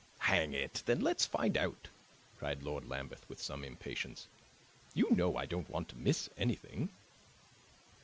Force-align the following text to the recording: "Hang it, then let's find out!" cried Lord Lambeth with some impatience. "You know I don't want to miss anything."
"Hang 0.17 0.55
it, 0.55 0.81
then 0.87 0.99
let's 1.01 1.27
find 1.27 1.55
out!" 1.55 1.89
cried 2.39 2.63
Lord 2.63 2.85
Lambeth 2.89 3.23
with 3.29 3.39
some 3.39 3.63
impatience. 3.63 4.27
"You 4.95 5.11
know 5.11 5.37
I 5.37 5.45
don't 5.45 5.69
want 5.69 5.89
to 5.89 5.95
miss 5.95 6.27
anything." 6.39 6.89